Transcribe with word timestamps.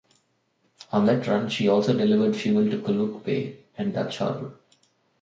On 0.91 1.05
that 1.05 1.27
run, 1.27 1.47
she 1.47 1.67
also 1.67 1.95
delivered 1.95 2.35
fuel 2.35 2.67
to 2.71 2.79
Kuluk 2.81 3.23
Bay 3.23 3.59
and 3.77 3.93
Dutch 3.93 4.17
Harbor. 4.17 4.55